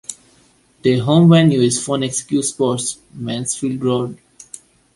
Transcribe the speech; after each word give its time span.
Their 0.81 1.03
home 1.03 1.29
venue 1.29 1.61
is 1.61 1.85
Phoenix 1.85 2.23
Cue 2.23 2.41
Sports, 2.41 2.97
Mansfield 3.13 3.83
Road. 3.83 4.17